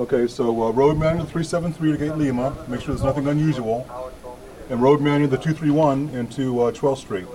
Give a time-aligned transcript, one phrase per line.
[0.00, 3.86] Okay, so uh, road manual 373 to Gate Lima, make sure there's nothing unusual,
[4.70, 7.26] and road manual the 231 into uh, 12th Street.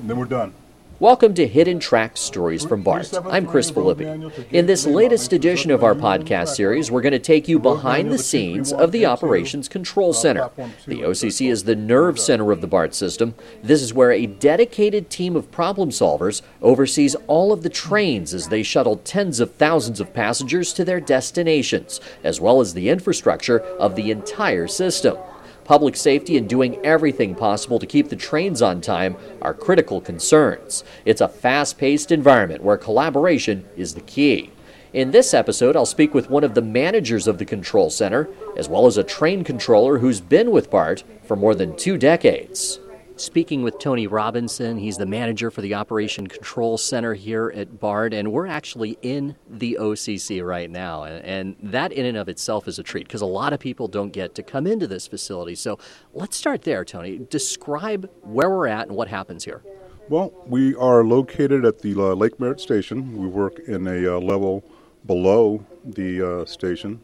[0.00, 0.52] And then we're done.
[0.98, 3.12] Welcome to Hidden Track Stories from BART.
[3.26, 4.32] I'm Chris Filippi.
[4.50, 8.16] In this latest edition of our podcast series, we're going to take you behind the
[8.16, 10.48] scenes of the Operations Control Center.
[10.86, 13.34] The OCC is the nerve center of the BART system.
[13.62, 18.48] This is where a dedicated team of problem solvers oversees all of the trains as
[18.48, 23.60] they shuttle tens of thousands of passengers to their destinations, as well as the infrastructure
[23.60, 25.18] of the entire system.
[25.66, 30.84] Public safety and doing everything possible to keep the trains on time are critical concerns.
[31.04, 34.52] It's a fast paced environment where collaboration is the key.
[34.92, 38.68] In this episode, I'll speak with one of the managers of the control center, as
[38.68, 42.78] well as a train controller who's been with BART for more than two decades
[43.16, 44.78] speaking with Tony Robinson.
[44.78, 49.36] He's the manager for the Operation Control Center here at BART, and we're actually in
[49.48, 51.04] the OCC right now.
[51.04, 54.12] And, that, in and of itself, is a treat because a lot of people don't
[54.12, 55.54] get to come into this facility.
[55.54, 55.78] So
[56.12, 57.18] let's start there, Tony.
[57.30, 59.62] Describe where we're at and what happens here.
[60.08, 63.16] Well, we are located at the uh, Lake Merritt Station.
[63.16, 64.64] We work in a uh, level
[65.06, 67.00] below the uh, station,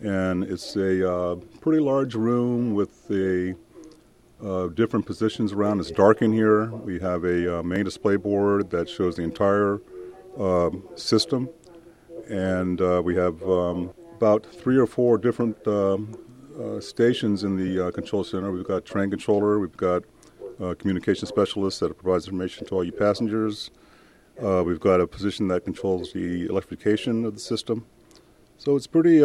[0.00, 3.54] and it's a uh, pretty large room with a
[4.44, 5.80] uh, different positions around.
[5.80, 6.66] It's dark in here.
[6.66, 9.80] We have a uh, main display board that shows the entire
[10.38, 11.48] uh, system,
[12.28, 16.18] and uh, we have um, about three or four different um,
[16.60, 18.50] uh, stations in the uh, control center.
[18.52, 20.02] We've got train controller, we've got
[20.78, 23.70] communication specialist that provides information to all you passengers.
[24.40, 27.84] we've got a position that controls the electrification of the system.
[28.58, 29.20] So it's pretty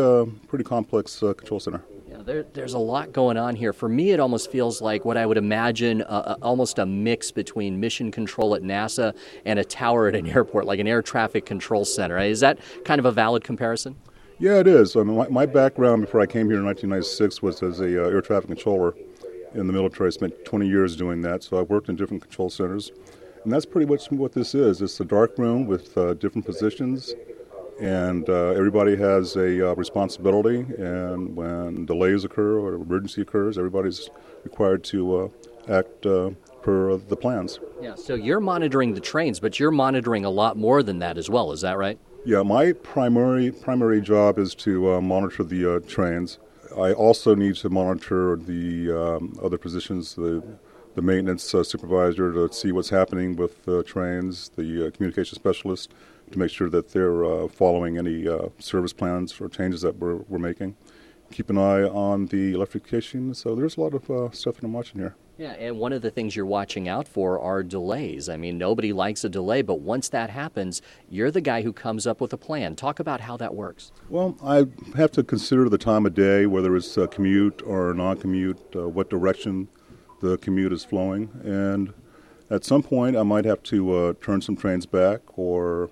[0.47, 1.83] pretty complex control center
[2.23, 3.73] there, there's a lot going on here.
[3.73, 7.79] For me, it almost feels like what I would imagine uh, almost a mix between
[7.79, 9.15] mission control at NASA
[9.45, 12.17] and a tower at an airport, like an air traffic control center.
[12.19, 13.95] Is that kind of a valid comparison?
[14.39, 14.95] Yeah, it is.
[14.95, 18.09] I mean, my, my background before I came here in 1996 was as a uh,
[18.09, 18.95] air traffic controller
[19.53, 20.07] in the military.
[20.07, 22.91] I spent 20 years doing that, so I've worked in different control centers.
[23.43, 24.81] And that's pretty much what this is.
[24.81, 27.13] It's a dark room with uh, different positions
[27.79, 30.59] and uh, everybody has a uh, responsibility.
[30.77, 34.09] And when delays occur or emergency occurs, everybody's
[34.43, 35.27] required to uh,
[35.67, 37.59] act uh, per the plans.
[37.81, 37.95] Yeah.
[37.95, 41.51] So you're monitoring the trains, but you're monitoring a lot more than that as well.
[41.51, 41.99] Is that right?
[42.25, 42.43] Yeah.
[42.43, 46.37] My primary primary job is to uh, monitor the uh, trains.
[46.77, 50.43] I also need to monitor the um, other positions, the
[50.93, 55.93] the maintenance supervisor, to see what's happening with the trains, the communication specialist
[56.31, 60.17] to make sure that they're uh, following any uh, service plans or changes that we're,
[60.27, 60.75] we're making.
[61.31, 63.33] Keep an eye on the electrification.
[63.33, 65.15] So there's a lot of uh, stuff that I'm watching here.
[65.37, 68.29] Yeah, and one of the things you're watching out for are delays.
[68.29, 72.05] I mean, nobody likes a delay, but once that happens, you're the guy who comes
[72.05, 72.75] up with a plan.
[72.75, 73.91] Talk about how that works.
[74.07, 78.17] Well, I have to consider the time of day, whether it's a commute or non
[78.17, 79.69] commute, uh, what direction
[80.21, 81.31] the commute is flowing.
[81.43, 81.93] And
[82.51, 85.89] at some point, I might have to uh, turn some trains back or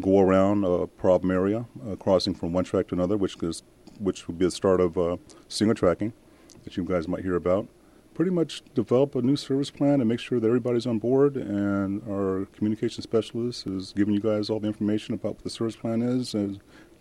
[0.00, 1.66] go around a problem area,
[1.98, 3.62] crossing from one track to another, which is
[3.98, 5.16] which would be the start of uh,
[5.48, 6.12] single tracking
[6.64, 7.66] that you guys might hear about.
[8.14, 12.02] Pretty much develop a new service plan and make sure that everybody's on board, and
[12.08, 16.02] our communication specialist is giving you guys all the information about what the service plan
[16.02, 16.60] is and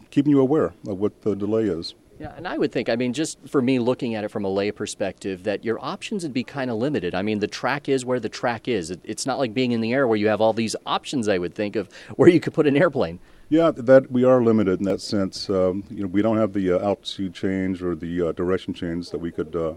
[0.10, 1.96] keeping you aware of what the delay is.
[2.20, 4.50] Yeah, and I would think, I mean, just for me looking at it from a
[4.50, 7.14] lay perspective, that your options would be kind of limited.
[7.14, 8.90] I mean, the track is where the track is.
[8.90, 11.38] It, it's not like being in the air where you have all these options, I
[11.38, 13.20] would think, of where you could put an airplane.
[13.50, 15.50] Yeah, that we are limited in that sense.
[15.50, 19.12] Um, you know, we don't have the uh, altitude change or the uh, direction change
[19.12, 19.76] that we could uh,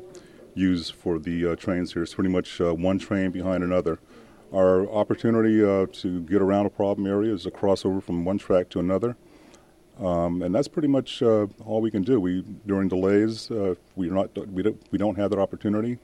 [0.54, 2.02] use for the uh, trains here.
[2.02, 4.00] It's pretty much uh, one train behind another.
[4.52, 8.70] Our opportunity uh, to get around a problem area is a crossover from one track
[8.70, 9.16] to another.
[10.00, 12.18] Um, and that's pretty much uh, all we can do.
[12.18, 15.98] We during delays, uh, we not we don't we don't have that opportunity.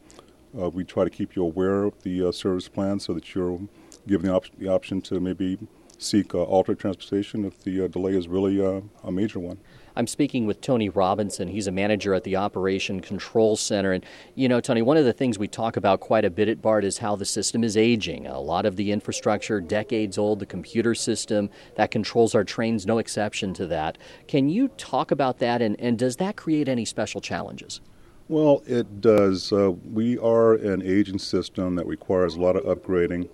[0.58, 3.60] Uh, we try to keep you aware of the uh, service plan so that you're
[4.06, 5.58] given the, op- the option to maybe
[5.98, 9.58] seek uh, alternate transportation if the uh, delay is really a major one.
[9.96, 11.48] I'm speaking with Tony Robinson.
[11.48, 13.92] He's a manager at the Operation Control Center.
[13.92, 14.04] And,
[14.34, 16.84] you know, Tony, one of the things we talk about quite a bit at BART
[16.84, 18.26] is how the system is aging.
[18.26, 22.98] A lot of the infrastructure, decades old, the computer system that controls our trains, no
[22.98, 23.96] exception to that.
[24.28, 27.80] Can you talk about that, and, and does that create any special challenges?
[28.28, 29.50] Well, it does.
[29.50, 33.30] Uh, we are an aging system that requires a lot of upgrading.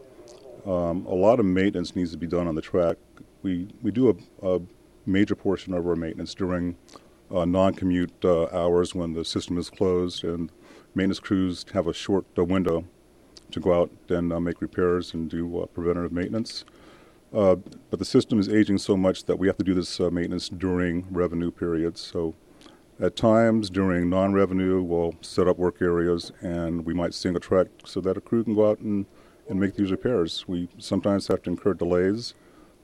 [0.64, 2.98] Um, a lot of maintenance needs to be done on the track.
[3.42, 4.60] We we do a, a
[5.06, 6.76] major portion of our maintenance during
[7.30, 10.50] uh, non-commute uh, hours when the system is closed, and
[10.94, 12.84] maintenance crews have a short uh, window
[13.50, 16.64] to go out and uh, make repairs and do uh, preventative maintenance.
[17.32, 17.56] Uh,
[17.90, 21.06] but the system is aging so much that we have to do this maintenance during
[21.10, 22.00] revenue periods.
[22.00, 22.34] So
[23.00, 28.00] at times during non-revenue, we'll set up work areas and we might single track so
[28.02, 29.06] that a crew can go out and,
[29.48, 30.44] and make these repairs.
[30.46, 32.34] We sometimes have to incur delays,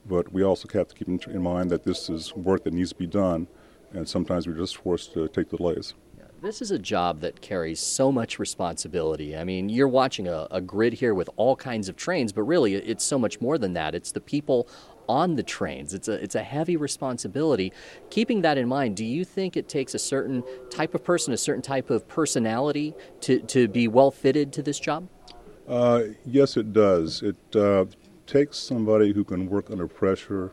[0.05, 2.89] but we also have to keep in, in mind that this is work that needs
[2.89, 3.47] to be done,
[3.91, 5.93] and sometimes we're just forced to take the delays.
[6.41, 9.35] This is a job that carries so much responsibility.
[9.35, 12.75] I mean, you're watching a, a, grid here with all kinds of trains, but really
[12.75, 13.93] it's so much more than that.
[13.93, 14.69] It's the people
[15.09, 15.93] on the trains.
[15.93, 17.73] It's a, it's a heavy responsibility.
[18.09, 21.37] Keeping that in mind, do you think it takes a certain type of person, a
[21.37, 25.09] certain type of personality to, to be well fitted to this job?
[25.67, 27.21] Uh, yes, it does.
[27.21, 27.85] It uh,
[28.29, 30.51] takes somebody who can work under pressure,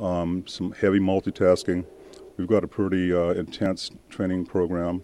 [0.00, 1.84] um, some heavy multitasking.
[2.36, 5.02] We've got a pretty uh, intense training program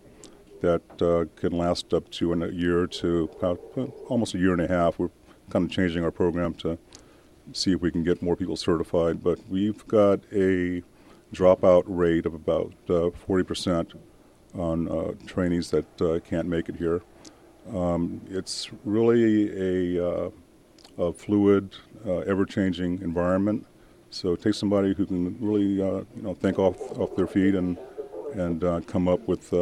[0.60, 3.28] that uh, can last up to a year to
[4.08, 4.96] almost a year and a half.
[4.96, 5.10] We're
[5.50, 6.78] kind of changing our program to
[7.52, 10.84] see if we can get more people certified, but we've got a
[11.32, 13.92] dropout rate of about uh, 40%
[14.56, 17.02] on uh, trainees that uh, can't make it here.
[17.74, 20.30] Um, it's really a,
[20.98, 21.74] uh, a fluid,
[22.06, 23.66] uh, ever-changing environment.
[24.10, 27.76] So it takes somebody who can really, you know, think off off their feet and
[28.34, 29.52] and come up with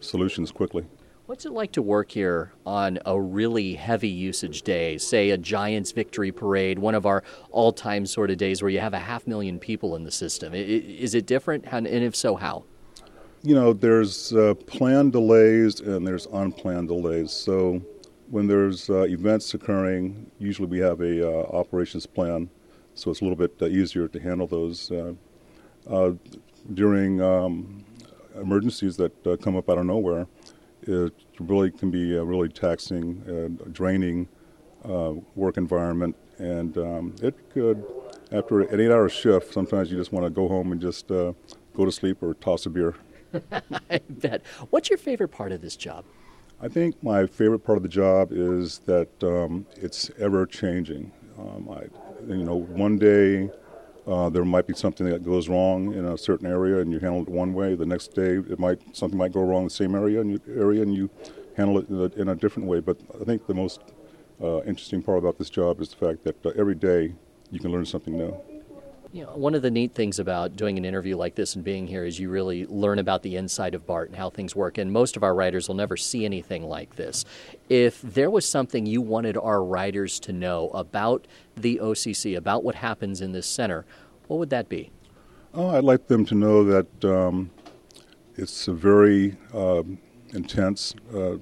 [0.00, 0.84] solutions quickly.
[1.26, 5.92] What's it like to work here on a really heavy usage day, say a Giants
[5.92, 9.26] victory parade, one of our all time sort of days where you have a half
[9.26, 10.52] million people in the system?
[10.52, 11.64] Is it different?
[11.70, 12.64] And if so, how?
[13.42, 17.32] You know, there's uh, planned delays and there's unplanned delays.
[17.32, 17.80] So
[18.30, 22.48] when there's uh, events occurring, usually we have a uh, operations plan,
[22.94, 24.90] so it's a little bit uh, easier to handle those.
[24.90, 25.12] Uh,
[25.88, 26.12] uh,
[26.74, 27.84] during um,
[28.36, 30.26] emergencies that come up out of nowhere,
[30.82, 34.28] it really can be a really taxing, draining
[35.34, 37.84] work environment, and um, it could,
[38.30, 41.34] after an eight-hour shift, sometimes you just want to go home and just go
[41.76, 42.94] to sleep or toss a beer.
[43.90, 44.42] I bet.
[44.70, 46.04] What's your favorite part of this job?
[46.62, 51.10] I think my favorite part of the job is that um, it's ever changing.
[51.36, 53.50] Um, I, you know, one day
[54.06, 57.22] uh, there might be something that goes wrong in a certain area, and you handle
[57.22, 57.74] it one way.
[57.74, 60.40] The next day, it might something might go wrong in the same area, and you,
[60.56, 61.10] area, and you
[61.56, 62.78] handle it in a, in a, different way.
[62.78, 63.80] But I think the most
[64.40, 67.12] uh, interesting part about this job is the fact that uh, every day
[67.50, 68.40] you can learn something new.
[69.12, 71.86] You know, one of the neat things about doing an interview like this and being
[71.86, 74.78] here is you really learn about the inside of BART and how things work.
[74.78, 77.26] And most of our riders will never see anything like this.
[77.68, 82.76] If there was something you wanted our riders to know about the OCC, about what
[82.76, 83.84] happens in this center,
[84.28, 84.90] what would that be?
[85.52, 87.50] Oh, I'd like them to know that um,
[88.36, 89.82] it's a very uh,
[90.32, 91.34] intense uh,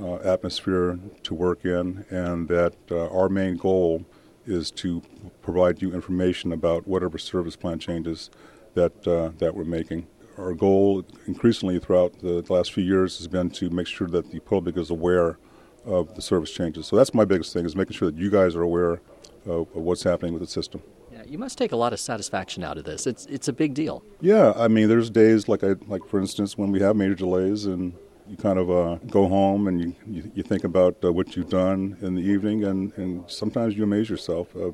[0.00, 4.06] uh, atmosphere to work in, and that uh, our main goal
[4.48, 5.02] is to
[5.42, 8.30] provide you information about whatever service plan changes
[8.74, 10.06] that uh, that we're making.
[10.36, 14.38] Our goal, increasingly throughout the last few years, has been to make sure that the
[14.40, 15.38] public is aware
[15.84, 16.86] of the service changes.
[16.86, 19.00] So that's my biggest thing: is making sure that you guys are aware
[19.44, 20.82] of, of what's happening with the system.
[21.12, 23.06] Yeah, you must take a lot of satisfaction out of this.
[23.06, 24.04] It's it's a big deal.
[24.20, 27.66] Yeah, I mean, there's days like I like for instance when we have major delays
[27.66, 27.94] and
[28.28, 31.48] you kind of uh, go home and you, you, you think about uh, what you've
[31.48, 34.54] done in the evening, and, and sometimes you amaze yourself.
[34.54, 34.72] Uh,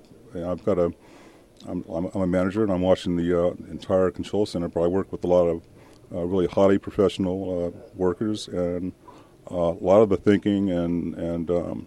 [0.50, 0.92] I've got a,
[1.68, 5.12] I'm, I'm, a manager and I'm watching the uh, entire control center, but I work
[5.12, 5.62] with a lot of
[6.12, 8.92] uh, really highly professional uh, workers, and
[9.46, 11.86] a lot of the thinking and, and um,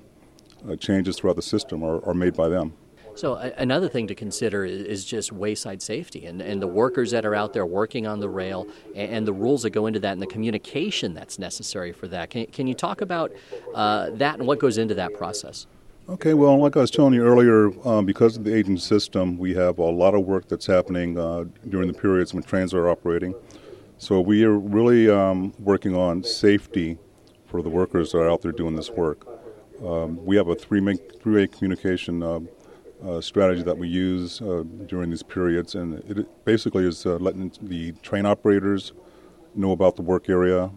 [0.79, 2.73] changes throughout the system are, are made by them.
[3.17, 7.33] So another thing to consider is just wayside safety and, and the workers that are
[7.33, 10.21] out there working on the rail and, and the rules that go into that and
[10.21, 12.29] the communication that's necessary for that.
[12.29, 13.31] Can, can you talk about
[13.73, 15.65] uh, that and what goes into that process?
[16.07, 19.55] Okay, well, like I was telling you earlier, um, because of the aging system, we
[19.55, 23.33] have a lot of work that's happening uh, during the periods when trains are operating.
[23.97, 26.99] So we are really um, working on safety
[27.47, 29.25] for the workers that are out there doing this work.
[29.83, 32.39] Um, we have a three-way three communication uh,
[33.05, 37.51] uh, strategy that we use uh, during these periods, and it basically is uh, letting
[37.61, 38.93] the train operators
[39.55, 40.71] know about the work area,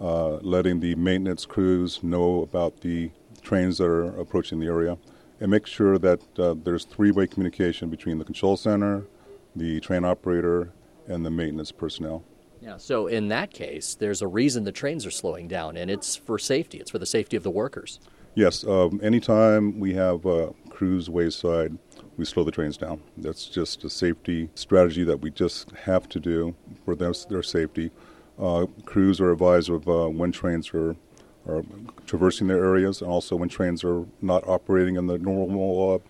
[0.00, 3.10] uh, letting the maintenance crews know about the
[3.42, 4.98] trains that are approaching the area,
[5.40, 9.06] and make sure that uh, there's three-way communication between the control center,
[9.54, 10.72] the train operator,
[11.06, 12.24] and the maintenance personnel.
[12.60, 16.16] Yeah, so in that case, there's a reason the trains are slowing down, and it's
[16.16, 16.78] for safety.
[16.78, 18.00] It's for the safety of the workers.
[18.34, 21.78] Yes, um, anytime we have uh, crews wayside,
[22.16, 23.00] we slow the trains down.
[23.16, 27.92] That's just a safety strategy that we just have to do for their, their safety.
[28.38, 30.96] Uh, crews are advised of uh, when trains are,
[31.46, 31.62] are
[32.06, 36.02] traversing their areas and also when trains are not operating in the normal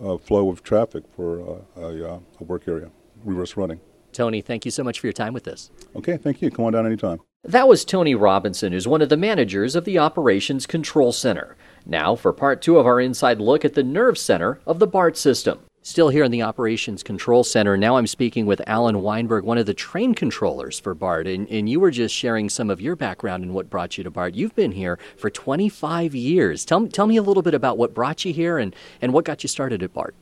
[0.00, 2.90] uh, flow of traffic for uh, a, uh, a work area,
[3.24, 3.80] reverse running.
[4.12, 5.70] Tony, thank you so much for your time with us.
[5.96, 6.50] Okay, thank you.
[6.50, 7.20] Come on down anytime.
[7.44, 11.56] That was Tony Robinson, who's one of the managers of the Operations Control Center.
[11.84, 15.16] Now, for part two of our inside look at the nerve center of the BART
[15.16, 15.58] system.
[15.84, 17.76] Still here in the Operations Control Center.
[17.76, 21.26] Now I'm speaking with Alan Weinberg, one of the train controllers for BART.
[21.26, 24.10] And, and, you were just sharing some of your background and what brought you to
[24.10, 24.36] BART.
[24.36, 26.64] You've been here for 25 years.
[26.64, 29.42] Tell, tell me a little bit about what brought you here and, and what got
[29.42, 30.14] you started at BART.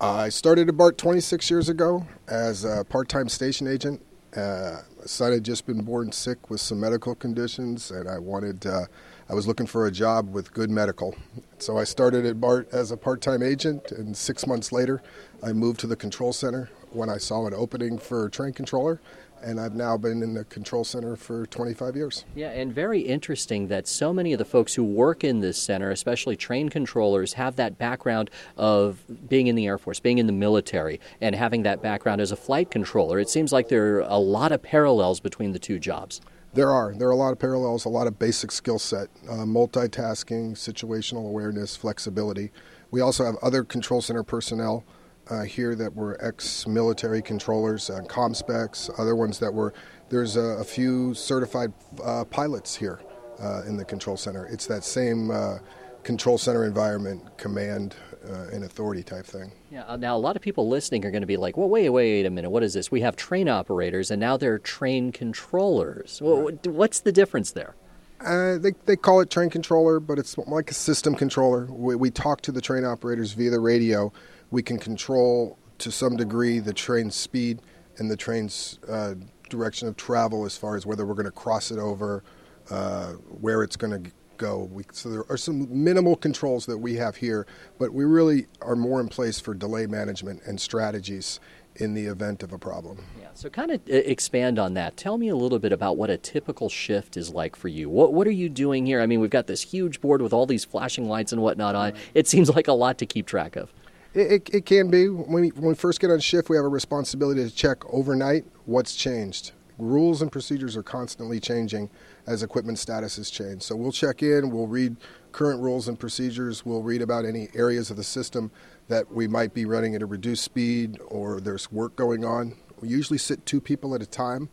[0.00, 4.00] I started at BART 26 years ago as a part time station agent.
[4.36, 8.64] Uh, son had just been born sick with some medical conditions, and I wanted.
[8.64, 8.84] Uh,
[9.28, 11.14] I was looking for a job with good medical.
[11.58, 15.02] So I started at BART as a part time agent, and six months later,
[15.42, 19.00] I moved to the control center when I saw an opening for train controller
[19.44, 22.24] and I've now been in the control center for 25 years.
[22.34, 25.90] Yeah, and very interesting that so many of the folks who work in this center,
[25.90, 30.32] especially train controllers, have that background of being in the Air Force, being in the
[30.32, 33.20] military, and having that background as a flight controller.
[33.20, 36.20] It seems like there are a lot of parallels between the two jobs.
[36.54, 36.94] There are.
[36.94, 41.26] There are a lot of parallels, a lot of basic skill set, uh, multitasking, situational
[41.26, 42.52] awareness, flexibility.
[42.92, 44.84] We also have other control center personnel
[45.28, 49.74] uh, here that were ex-military controllers, uh, ComSpecs, other ones that were.
[50.10, 51.72] There's a, a few certified
[52.04, 53.00] uh, pilots here
[53.40, 54.46] uh, in the control center.
[54.46, 55.58] It's that same uh,
[56.04, 57.96] control center environment, command
[58.28, 59.52] uh, authority type thing.
[59.70, 59.96] Yeah.
[59.96, 62.30] Now a lot of people listening are going to be like, "Well, wait, wait a
[62.30, 62.50] minute.
[62.50, 62.90] What is this?
[62.90, 66.20] We have train operators, and now they're train controllers.
[66.22, 67.74] Well, what's the difference there?"
[68.20, 71.66] Uh, they, they call it train controller, but it's like a system controller.
[71.66, 74.12] We, we talk to the train operators via the radio
[74.54, 77.60] we can control to some degree the train's speed
[77.98, 79.14] and the train's uh,
[79.50, 82.22] direction of travel as far as whether we're going to cross it over,
[82.70, 84.68] uh, where it's going to go.
[84.72, 87.46] We, so there are some minimal controls that we have here,
[87.78, 91.40] but we really are more in place for delay management and strategies
[91.76, 93.04] in the event of a problem.
[93.20, 94.96] Yeah, so kind of uh, expand on that.
[94.96, 97.88] Tell me a little bit about what a typical shift is like for you.
[97.88, 99.00] What what are you doing here?
[99.00, 101.94] I mean, we've got this huge board with all these flashing lights and whatnot on.
[102.14, 103.72] It seems like a lot to keep track of.
[104.14, 105.08] It, it, it, can be.
[105.08, 108.44] When we, when we first get on shift, we have a responsibility to check overnight
[108.64, 109.50] what's changed.
[109.78, 111.90] Rules and procedures are constantly changing
[112.26, 113.62] as equipment status has changed.
[113.62, 114.96] So we'll check in, we'll read
[115.32, 118.52] current rules and procedures, we'll read about any areas of the system
[118.88, 122.54] that we might be running at a reduced speed or there's work going on.
[122.80, 124.48] We usually sit two people at a time.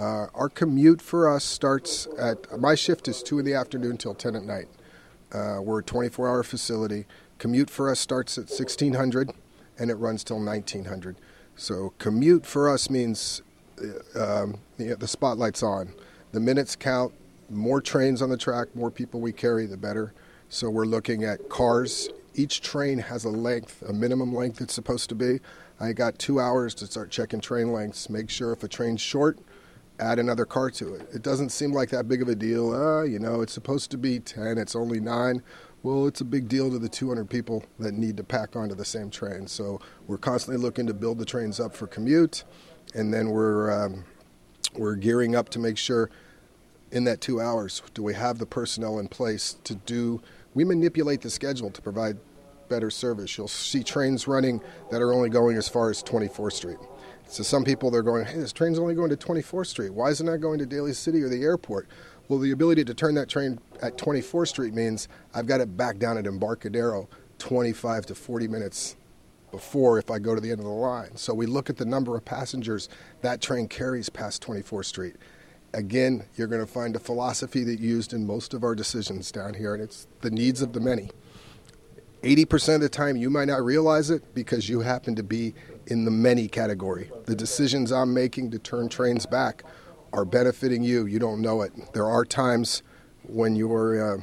[0.00, 4.14] Uh, our commute for us starts at my shift is 2 in the afternoon till
[4.14, 4.68] 10 at night.
[5.32, 7.04] Uh, we're a 24 hour facility.
[7.38, 9.32] Commute for us starts at 1600
[9.78, 11.16] and it runs till 1900.
[11.56, 13.42] So commute for us means
[14.16, 15.92] um, the, the spotlight's on.
[16.32, 17.12] The minutes count.
[17.50, 20.14] More trains on the track, more people we carry, the better.
[20.48, 22.08] So we're looking at cars.
[22.34, 25.40] Each train has a length, a minimum length it's supposed to be.
[25.78, 28.08] I got two hours to start checking train lengths.
[28.08, 29.38] Make sure if a train's short,
[29.98, 31.08] add another car to it.
[31.12, 32.72] It doesn't seem like that big of a deal.
[32.72, 35.42] Uh, you know, it's supposed to be 10, it's only 9.
[35.82, 38.84] Well, it's a big deal to the 200 people that need to pack onto the
[38.84, 39.48] same train.
[39.48, 42.44] So we're constantly looking to build the trains up for commute,
[42.94, 44.04] and then we're um,
[44.74, 46.10] we're gearing up to make sure
[46.90, 50.20] in that two hours do we have the personnel in place to do.
[50.54, 52.18] We manipulate the schedule to provide
[52.68, 53.36] better service.
[53.36, 54.60] You'll see trains running
[54.90, 56.78] that are only going as far as 24th Street.
[57.26, 59.92] So some people they're going, hey, this train's only going to 24th Street.
[59.92, 61.88] Why is it not going to Daly City or the airport?
[62.28, 65.98] Well, the ability to turn that train at 24th Street means I've got it back
[65.98, 67.08] down at Embarcadero
[67.38, 68.96] 25 to 40 minutes
[69.52, 71.16] before if I go to the end of the line.
[71.16, 72.88] So we look at the number of passengers
[73.20, 75.14] that train carries past 24th Street.
[75.74, 79.54] Again, you're going to find a philosophy that used in most of our decisions down
[79.54, 81.10] here, and it's the needs of the many.
[82.22, 85.54] 80% of the time, you might not realize it because you happen to be
[85.86, 87.10] in the many category.
[87.26, 89.64] The decisions I'm making to turn trains back
[90.12, 91.06] are benefiting you.
[91.06, 91.72] You don't know it.
[91.92, 92.82] There are times
[93.24, 94.20] when you're, uh,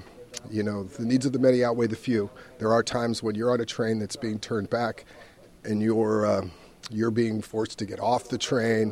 [0.49, 2.29] you know, the needs of the many outweigh the few.
[2.59, 5.03] There are times when you're on a train that's being turned back,
[5.69, 6.47] and you're uh,
[6.91, 8.91] you're being forced to get off the train.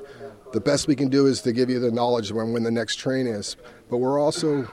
[0.53, 2.96] The best we can do is to give you the knowledge when when the next
[2.96, 3.57] train is.
[3.89, 4.72] But we're also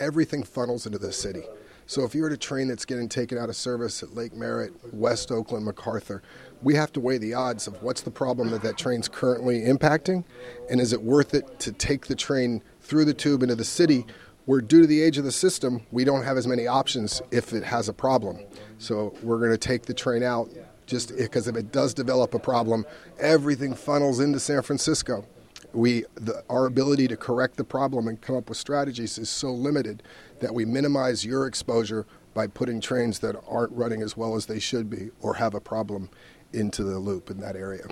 [0.00, 1.44] everything funnels into the city.
[1.86, 4.74] So if you're at a train that's getting taken out of service at Lake Merritt,
[4.92, 6.22] West Oakland, MacArthur,
[6.60, 10.22] we have to weigh the odds of what's the problem that that train's currently impacting,
[10.68, 14.04] and is it worth it to take the train through the tube into the city,
[14.44, 17.54] where due to the age of the system, we don't have as many options if
[17.54, 18.38] it has a problem.
[18.76, 20.50] So we're going to take the train out
[20.88, 22.84] just because if it does develop a problem,
[23.20, 25.24] everything funnels into San Francisco
[25.72, 29.52] we the, our ability to correct the problem and come up with strategies is so
[29.52, 30.02] limited
[30.40, 34.58] that we minimize your exposure by putting trains that aren't running as well as they
[34.58, 36.08] should be or have a problem
[36.52, 37.86] into the loop in that area.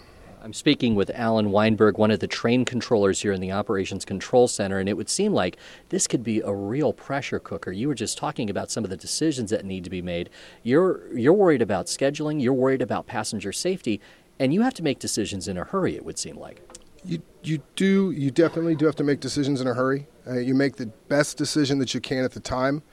[0.46, 4.46] I'm speaking with Alan Weinberg, one of the train controllers here in the Operations Control
[4.46, 5.56] Center, and it would seem like
[5.88, 7.72] this could be a real pressure cooker.
[7.72, 10.30] You were just talking about some of the decisions that need to be made.
[10.62, 14.00] You're you're worried about scheduling, you're worried about passenger safety,
[14.38, 15.96] and you have to make decisions in a hurry.
[15.96, 16.62] It would seem like.
[17.04, 20.06] You you do you definitely do have to make decisions in a hurry.
[20.28, 22.84] Uh, you make the best decision that you can at the time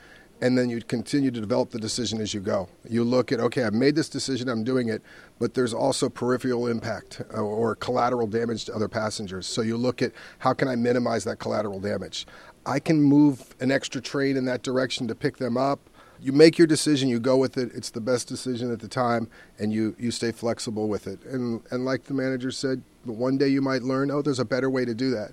[0.43, 2.67] and then you continue to develop the decision as you go.
[2.89, 5.01] You look at, okay, I've made this decision, I'm doing it,
[5.39, 9.47] but there's also peripheral impact uh, or collateral damage to other passengers.
[9.47, 12.27] So you look at how can I minimize that collateral damage?
[12.65, 15.79] I can move an extra train in that direction to pick them up.
[16.19, 17.71] You make your decision, you go with it.
[17.73, 21.23] It's the best decision at the time, and you, you stay flexible with it.
[21.23, 24.69] And, and like the manager said, one day you might learn, oh, there's a better
[24.69, 25.31] way to do that.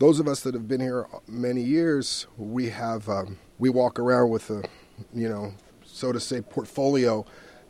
[0.00, 3.08] Those of us that have been here many years, we have.
[3.08, 4.62] Um, we walk around with a,
[5.12, 5.52] you know,
[5.84, 7.24] so to say, portfolio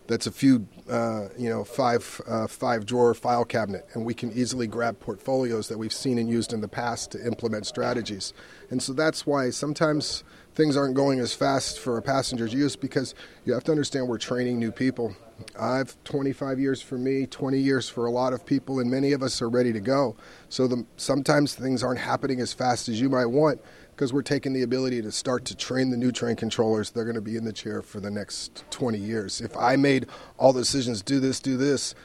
[0.08, 4.32] that's a few, uh, you know, five uh, five drawer file cabinet, and we can
[4.32, 8.32] easily grab portfolios that we've seen and used in the past to implement strategies.
[8.70, 13.14] And so that's why sometimes things aren't going as fast for a passenger's use because
[13.44, 15.14] you have to understand we're training new people.
[15.60, 19.22] I've 25 years for me, 20 years for a lot of people, and many of
[19.22, 20.16] us are ready to go.
[20.48, 23.60] So the, sometimes things aren't happening as fast as you might want
[23.98, 26.90] because we're taking the ability to start to train the new train controllers.
[26.90, 29.40] They're going to be in the chair for the next 20 years.
[29.40, 30.06] If I made
[30.38, 31.96] all the decisions, do this, do this,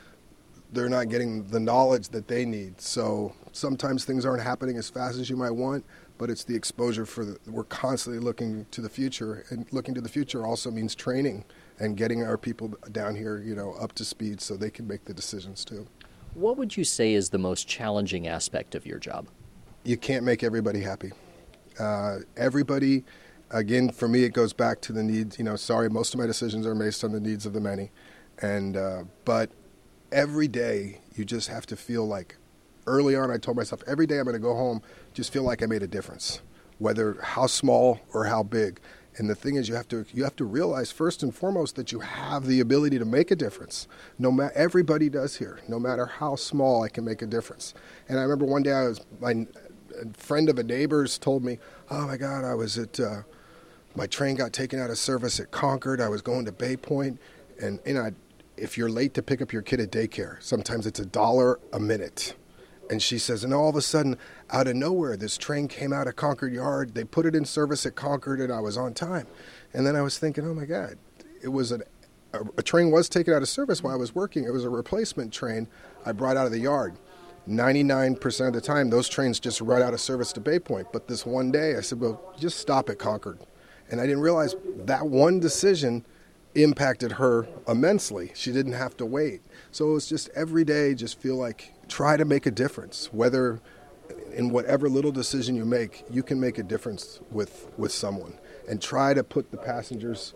[0.71, 2.81] they're not getting the knowledge that they need.
[2.81, 5.85] So sometimes things aren't happening as fast as you might want,
[6.17, 10.01] but it's the exposure for the, we're constantly looking to the future, and looking to
[10.01, 11.45] the future also means training
[11.77, 15.05] and getting our people down here, you know, up to speed so they can make
[15.05, 15.85] the decisions too.
[16.33, 19.27] What would you say is the most challenging aspect of your job?
[19.83, 21.11] You can't make everybody happy.
[21.79, 23.03] Uh, everybody,
[23.51, 25.37] again, for me, it goes back to the needs.
[25.37, 27.91] You know, sorry, most of my decisions are based on the needs of the many,
[28.41, 29.51] and uh, but
[30.11, 32.37] every day you just have to feel like.
[32.85, 34.81] Early on, I told myself every day I'm going to go home,
[35.13, 36.41] just feel like I made a difference,
[36.79, 38.81] whether how small or how big.
[39.15, 41.91] And the thing is, you have to you have to realize first and foremost that
[41.91, 43.87] you have the ability to make a difference.
[44.17, 45.59] No matter everybody does here.
[45.67, 47.73] No matter how small, I can make a difference.
[48.09, 49.47] And I remember one day I was my
[50.01, 53.23] a friend of a neighbor's told me, "Oh my God, I was at uh,
[53.95, 56.01] my train got taken out of service at Concord.
[56.01, 57.19] I was going to Bay Point,
[57.61, 58.11] and you know,
[58.57, 61.79] if you're late to pick up your kid at daycare, sometimes it's a dollar a
[61.79, 62.35] minute."
[62.89, 64.17] And she says, and all of a sudden,
[64.49, 66.93] out of nowhere, this train came out of Concord Yard.
[66.93, 69.25] They put it in service at Concord, and I was on time.
[69.73, 70.97] And then I was thinking, oh my God,
[71.41, 71.83] it was an,
[72.33, 74.43] a, a train was taken out of service while I was working.
[74.43, 75.67] It was a replacement train
[76.05, 76.95] I brought out of the yard.
[77.47, 80.87] 99% of the time, those trains just run out of service to Bay Point.
[80.93, 83.39] But this one day, I said, well, just stop at Concord.
[83.89, 86.05] And I didn't realize that one decision
[86.55, 88.31] impacted her immensely.
[88.35, 89.41] She didn't have to wait.
[89.71, 93.11] So it was just every day, just feel like try to make a difference.
[93.11, 93.59] Whether
[94.33, 98.37] in whatever little decision you make, you can make a difference with, with someone.
[98.69, 100.33] And try to put the passenger's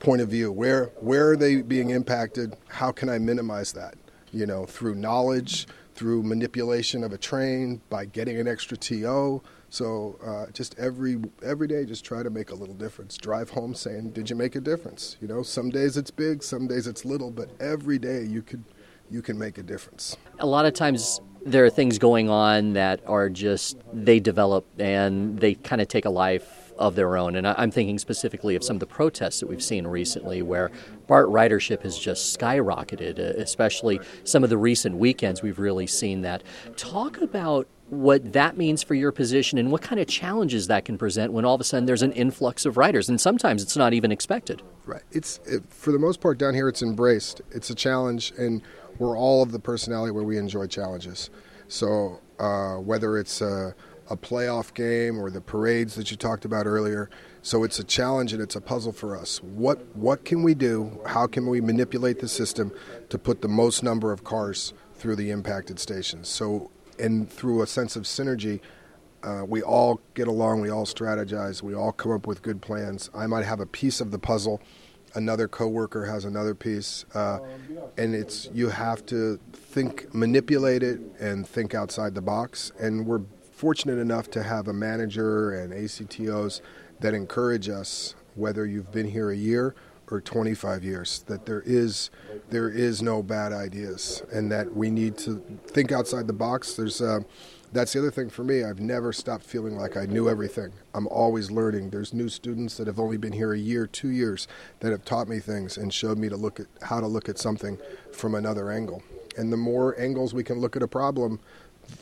[0.00, 0.50] point of view.
[0.50, 2.56] Where, where are they being impacted?
[2.68, 3.94] How can I minimize that?
[4.32, 5.66] You know, through knowledge,
[6.00, 9.42] through manipulation of a train, by getting an extra TO.
[9.68, 13.18] So uh, just every every day, just try to make a little difference.
[13.18, 16.66] Drive home saying, "Did you make a difference?" You know, some days it's big, some
[16.66, 18.64] days it's little, but every day you could
[19.10, 20.16] you can make a difference.
[20.38, 25.38] A lot of times there are things going on that are just they develop and
[25.38, 27.36] they kind of take a life of their own.
[27.36, 30.70] And I'm thinking specifically of some of the protests that we've seen recently where
[31.06, 36.22] BART ridership has just skyrocketed, uh, especially some of the recent weekends we've really seen
[36.22, 36.42] that.
[36.76, 40.96] Talk about what that means for your position and what kind of challenges that can
[40.96, 43.92] present when all of a sudden there's an influx of riders and sometimes it's not
[43.92, 44.62] even expected.
[44.86, 45.02] Right.
[45.10, 47.42] It's it, for the most part down here it's embraced.
[47.50, 48.62] It's a challenge and
[48.98, 51.30] we're all of the personality where we enjoy challenges.
[51.66, 53.72] So uh, whether it's uh,
[54.10, 57.08] a playoff game or the parades that you talked about earlier.
[57.42, 59.42] So it's a challenge and it's a puzzle for us.
[59.42, 61.00] What what can we do?
[61.06, 62.72] How can we manipulate the system
[63.08, 66.28] to put the most number of cars through the impacted stations?
[66.28, 68.60] So and through a sense of synergy,
[69.22, 73.10] uh, we all get along, we all strategize, we all come up with good plans.
[73.14, 74.60] I might have a piece of the puzzle,
[75.14, 77.38] another coworker has another piece, uh,
[77.96, 82.72] and it's you have to think, manipulate it, and think outside the box.
[82.78, 83.22] And we're
[83.60, 86.62] fortunate enough to have a manager and ACTOs
[87.00, 89.74] that encourage us, whether you've been here a year
[90.10, 92.08] or 25 years, that there is
[92.48, 96.72] there is no bad ideas, and that we need to think outside the box.
[96.72, 97.22] There's a,
[97.70, 98.64] that's the other thing for me.
[98.64, 100.72] I've never stopped feeling like I knew everything.
[100.94, 101.90] I'm always learning.
[101.90, 104.48] There's new students that have only been here a year, two years,
[104.80, 107.36] that have taught me things and showed me to look at how to look at
[107.36, 107.76] something
[108.10, 109.02] from another angle.
[109.36, 111.40] And the more angles we can look at a problem,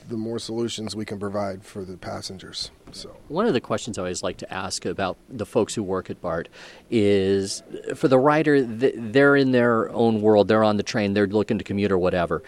[0.08, 2.70] the more solutions we can provide for the passengers.
[2.92, 6.10] So one of the questions I always like to ask about the folks who work
[6.10, 6.48] at BART
[6.90, 7.62] is
[7.94, 10.48] for the rider, they're in their own world.
[10.48, 11.12] They're on the train.
[11.12, 12.42] They're looking to commute or whatever.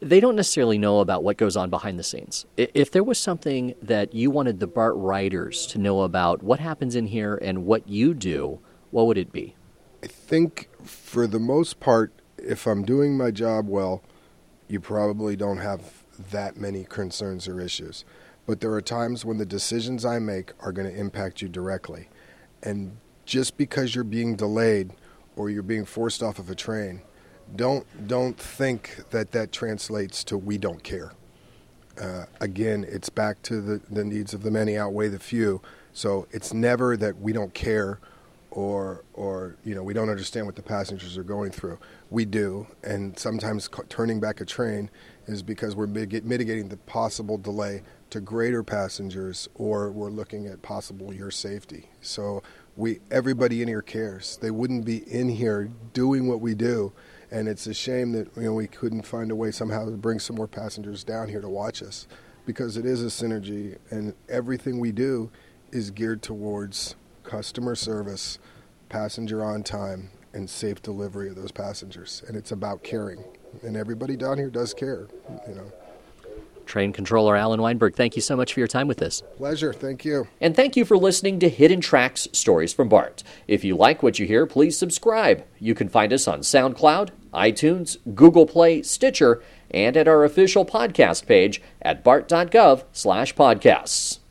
[0.00, 2.46] They don't necessarily know about what goes on behind the scenes.
[2.56, 6.94] If there was something that you wanted the BART riders to know about what happens
[6.94, 9.56] in here and what you do, what would it be?
[10.02, 14.02] I think for the most part, if I'm doing my job well,
[14.68, 18.04] you probably don't have that many concerns or issues.
[18.46, 22.08] But there are times when the decisions I make are going to impact you directly.
[22.62, 24.92] And just because you're being delayed
[25.36, 27.02] or you're being forced off of a train,
[27.56, 31.12] don't don't think that that translates to we don't care.
[32.00, 35.60] Uh, again, it's back to the, the needs of the many outweigh the few.
[35.92, 37.98] So it's never that we don't care
[38.50, 41.78] or or you know we don't understand what the passengers are going through.
[42.10, 44.90] We do, and sometimes turning back a train
[45.28, 51.12] is because we're mitigating the possible delay to greater passengers, or we're looking at possible
[51.12, 51.90] your safety.
[52.00, 52.42] So
[52.76, 54.38] we everybody in here cares.
[54.40, 56.92] They wouldn't be in here doing what we do,
[57.30, 60.18] and it's a shame that you know we couldn't find a way somehow to bring
[60.18, 62.06] some more passengers down here to watch us,
[62.46, 65.30] because it is a synergy, and everything we do
[65.70, 68.38] is geared towards customer service,
[68.88, 72.22] passenger on time, and safe delivery of those passengers.
[72.26, 73.22] And it's about caring.
[73.62, 75.06] And everybody down here does care,
[75.48, 75.72] you know.
[76.66, 79.22] Train controller Alan Weinberg, thank you so much for your time with us.
[79.38, 79.72] Pleasure.
[79.72, 80.28] Thank you.
[80.40, 83.22] And thank you for listening to Hidden Tracks Stories from BART.
[83.46, 85.46] If you like what you hear, please subscribe.
[85.58, 91.24] You can find us on SoundCloud, iTunes, Google Play, Stitcher, and at our official podcast
[91.26, 94.18] page at bart.gov/podcasts.